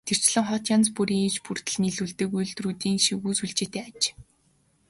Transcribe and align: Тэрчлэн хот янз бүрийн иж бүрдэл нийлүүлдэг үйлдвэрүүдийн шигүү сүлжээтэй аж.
Тэрчлэн 0.07 0.45
хот 0.49 0.63
янз 0.75 0.87
бүрийн 0.95 1.23
иж 1.29 1.35
бүрдэл 1.45 1.77
нийлүүлдэг 1.83 2.29
үйлдвэрүүдийн 2.37 2.97
шигүү 3.05 3.31
сүлжээтэй 3.39 3.83
аж. 3.89 4.01